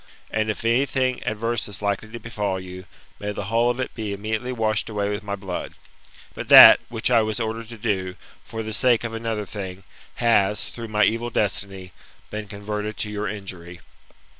And 0.31 0.49
if 0.49 0.65
anything 0.65 1.21
adverse 1.27 1.67
is 1.67 1.79
likely 1.79 2.09
to 2.09 2.17
befall 2.19 2.59
you, 2.59 2.85
may 3.19 3.33
the 3.33 3.43
whole 3.53 3.69
of 3.69 3.79
it 3.79 3.93
be 3.93 4.13
immediately 4.13 4.51
washed 4.51 4.89
away 4.89 5.11
with 5.11 5.21
my 5.23 5.35
blood; 5.35 5.75
but 6.33 6.47
that 6.49 6.79
which 6.89 7.11
I 7.11 7.21
was 7.21 7.39
ordered 7.39 7.69
to 7.69 7.77
do, 7.77 8.15
for 8.43 8.63
the 8.63 8.73
sake 8.73 9.03
of 9.03 9.13
another 9.13 9.45
thing, 9.45 9.83
has, 10.15 10.65
through 10.69 10.87
my 10.87 11.03
evil 11.03 11.29
destiny, 11.29 11.93
been 12.31 12.47
converted 12.47 12.97
to 12.97 13.11
your 13.11 13.27
injury. 13.27 13.79